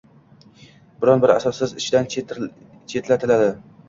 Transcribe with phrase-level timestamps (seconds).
[1.03, 3.51] biron bir asossiz ishdan chetlatiladi.